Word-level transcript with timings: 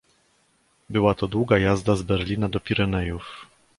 "Była 0.89 1.13
to 1.15 1.27
długa 1.27 1.57
jazda 1.57 1.95
z 1.95 2.01
Berlina 2.01 2.49
do 2.49 2.59
Pirenejów." 2.59 3.45